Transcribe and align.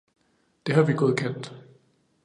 Det 0.63 0.73
har 0.75 0.83
vi 0.83 0.93
godkendt. 0.93 1.53